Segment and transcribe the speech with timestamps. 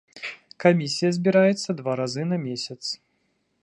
[0.65, 2.81] Камісія збіраецца два разы на месяц.